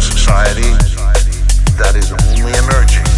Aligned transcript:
society 0.00 0.70
that 1.76 1.94
is 1.96 2.12
only 2.12 2.52
emerging. 2.58 3.09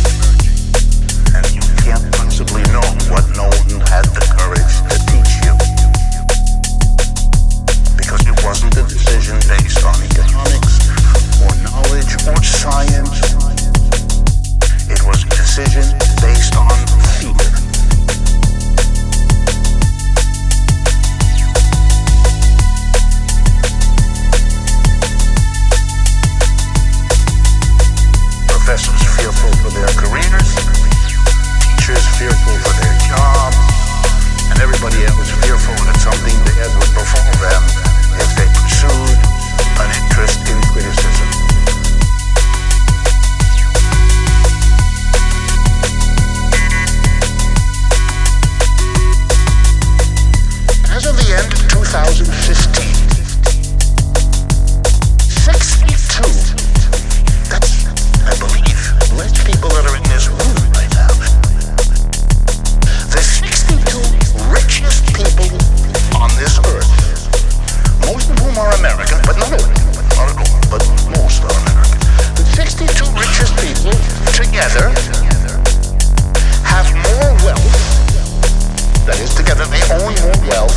together, 79.30 79.64
they 79.66 79.83
own 79.94 80.14
more 80.27 80.38
wealth 80.50 80.74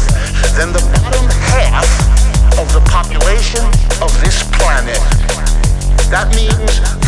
than 0.56 0.72
the 0.72 0.84
bottom 0.94 1.26
half 1.50 1.90
of 2.60 2.72
the 2.74 2.82
population 2.86 3.66
of 4.02 4.14
this 4.22 4.44
planet. 4.54 5.02
That 6.14 6.30
means 6.36 7.05